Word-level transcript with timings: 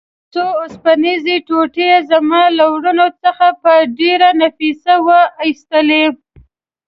څو 0.33 0.45
اوسپنیزې 0.61 1.35
ټوټې 1.47 1.85
یې 1.91 1.99
زما 2.11 2.41
له 2.57 2.65
ورنو 2.73 3.07
څخه 3.23 3.47
په 3.63 3.73
ډېره 3.99 4.29
نفیسه 4.41 4.93
وه 5.05 5.21
ایستې. 5.43 6.03